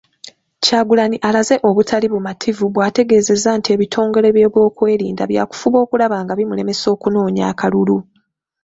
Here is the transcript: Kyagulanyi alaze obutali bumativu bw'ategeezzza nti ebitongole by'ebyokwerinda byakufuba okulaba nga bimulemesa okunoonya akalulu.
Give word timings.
Kyagulanyi 0.63 1.17
alaze 1.27 1.55
obutali 1.69 2.05
bumativu 2.13 2.65
bw'ategeezzza 2.73 3.49
nti 3.57 3.69
ebitongole 3.75 4.27
by'ebyokwerinda 4.35 5.23
byakufuba 5.31 5.77
okulaba 5.85 6.17
nga 6.23 6.33
bimulemesa 6.39 6.87
okunoonya 6.95 7.43
akalulu. 7.51 7.97